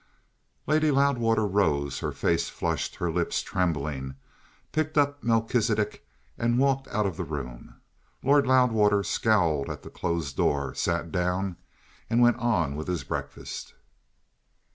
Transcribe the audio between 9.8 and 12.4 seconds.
the closed door, sat down, and went